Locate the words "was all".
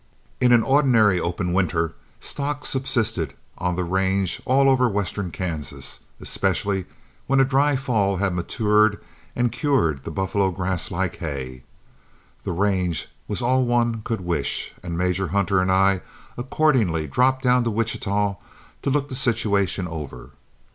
13.27-13.63